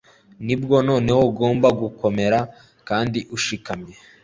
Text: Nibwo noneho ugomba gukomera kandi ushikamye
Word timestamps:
Nibwo 0.45 0.75
noneho 0.89 1.19
ugomba 1.31 1.67
gukomera 1.81 2.39
kandi 2.87 3.19
ushikamye 3.35 3.93